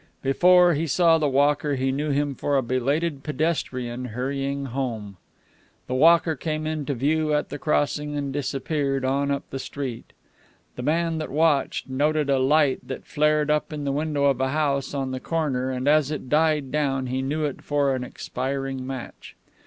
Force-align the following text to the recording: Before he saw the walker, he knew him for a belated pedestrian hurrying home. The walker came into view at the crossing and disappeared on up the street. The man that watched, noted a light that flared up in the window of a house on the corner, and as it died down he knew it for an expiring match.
Before 0.23 0.73
he 0.73 0.87
saw 0.87 1.19
the 1.19 1.29
walker, 1.29 1.75
he 1.75 1.91
knew 1.91 2.09
him 2.09 2.33
for 2.33 2.57
a 2.57 2.63
belated 2.63 3.21
pedestrian 3.21 4.05
hurrying 4.05 4.65
home. 4.65 5.17
The 5.85 5.93
walker 5.93 6.35
came 6.35 6.65
into 6.65 6.95
view 6.95 7.35
at 7.35 7.49
the 7.49 7.59
crossing 7.59 8.15
and 8.17 8.33
disappeared 8.33 9.05
on 9.05 9.29
up 9.29 9.47
the 9.51 9.59
street. 9.59 10.13
The 10.75 10.81
man 10.81 11.19
that 11.19 11.29
watched, 11.29 11.87
noted 11.87 12.31
a 12.31 12.39
light 12.39 12.79
that 12.87 13.05
flared 13.05 13.51
up 13.51 13.71
in 13.71 13.83
the 13.83 13.91
window 13.91 14.23
of 14.23 14.41
a 14.41 14.49
house 14.49 14.95
on 14.95 15.11
the 15.11 15.19
corner, 15.19 15.69
and 15.69 15.87
as 15.87 16.09
it 16.09 16.29
died 16.29 16.71
down 16.71 17.05
he 17.05 17.21
knew 17.21 17.45
it 17.45 17.61
for 17.61 17.93
an 17.93 18.03
expiring 18.03 18.87
match. 18.87 19.35